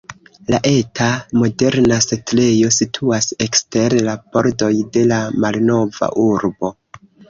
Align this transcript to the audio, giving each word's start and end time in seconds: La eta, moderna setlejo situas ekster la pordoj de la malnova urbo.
La 0.53 0.59
eta, 0.69 1.09
moderna 1.41 1.99
setlejo 2.07 2.73
situas 2.79 3.31
ekster 3.49 3.99
la 4.11 4.19
pordoj 4.33 4.75
de 4.99 5.09
la 5.15 5.25
malnova 5.47 6.15
urbo. 6.31 6.79